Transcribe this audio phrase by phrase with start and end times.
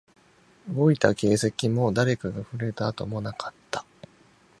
[0.67, 3.85] 動いた形跡も、誰かが触れた跡もなかった